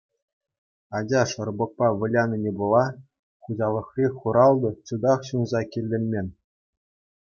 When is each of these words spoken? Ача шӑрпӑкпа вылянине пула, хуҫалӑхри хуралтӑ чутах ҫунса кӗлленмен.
Ача 0.97 1.21
шӑрпӑкпа 1.31 1.87
вылянине 1.99 2.51
пула, 2.61 2.83
хуҫалӑхри 3.47 4.05
хуралтӑ 4.19 4.69
чутах 4.85 5.19
ҫунса 5.31 5.61
кӗлленмен. 5.73 6.27